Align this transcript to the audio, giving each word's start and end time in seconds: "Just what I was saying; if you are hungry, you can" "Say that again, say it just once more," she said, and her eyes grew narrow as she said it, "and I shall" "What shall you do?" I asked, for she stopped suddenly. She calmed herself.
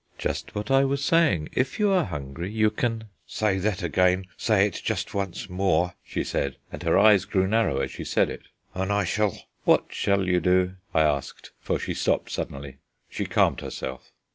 "Just 0.17 0.55
what 0.55 0.71
I 0.71 0.83
was 0.83 1.05
saying; 1.05 1.49
if 1.53 1.77
you 1.77 1.91
are 1.91 2.05
hungry, 2.05 2.51
you 2.51 2.71
can" 2.71 3.03
"Say 3.27 3.59
that 3.59 3.83
again, 3.83 4.25
say 4.35 4.65
it 4.65 4.81
just 4.83 5.13
once 5.13 5.47
more," 5.47 5.93
she 6.03 6.23
said, 6.23 6.57
and 6.71 6.81
her 6.81 6.97
eyes 6.97 7.23
grew 7.25 7.45
narrow 7.47 7.81
as 7.81 7.91
she 7.91 8.03
said 8.03 8.31
it, 8.31 8.47
"and 8.73 8.91
I 8.91 9.03
shall" 9.03 9.37
"What 9.63 9.85
shall 9.93 10.27
you 10.27 10.39
do?" 10.39 10.73
I 10.91 11.01
asked, 11.01 11.51
for 11.59 11.77
she 11.77 11.93
stopped 11.93 12.31
suddenly. 12.31 12.77
She 13.09 13.27
calmed 13.27 13.61
herself. 13.61 14.11